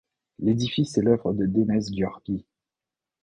L'édifice 0.39 0.97
est 0.97 1.03
l'œuvre 1.03 1.31
de 1.31 1.45
Dénes 1.45 1.79
Györgyi. 1.93 2.43